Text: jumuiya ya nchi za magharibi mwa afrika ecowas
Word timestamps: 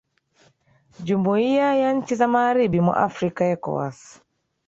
jumuiya 1.03 1.75
ya 1.75 1.93
nchi 1.93 2.15
za 2.15 2.27
magharibi 2.27 2.79
mwa 2.81 2.97
afrika 2.97 3.45
ecowas 3.53 4.21